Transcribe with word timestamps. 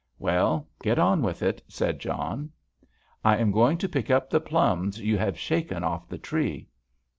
"Well, 0.17 0.67
get 0.81 0.97
on 0.97 1.21
with 1.21 1.43
it," 1.43 1.61
said 1.67 1.99
John. 1.99 2.49
"I 3.23 3.37
am 3.37 3.51
going 3.51 3.77
to 3.77 3.87
pick 3.87 4.09
up 4.09 4.31
the 4.31 4.41
plums 4.41 4.99
you 4.99 5.15
have 5.19 5.37
shaken 5.37 5.83
off 5.83 6.09
the 6.09 6.17
tree." 6.17 6.67